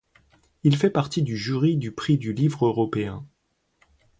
Il 0.63 0.77
fait 0.77 0.89
partie 0.89 1.21
du 1.21 1.37
jury 1.37 1.77
du 1.77 1.91
prix 1.91 2.17
du 2.17 2.33
Livre 2.33 2.65
européen. 2.65 3.23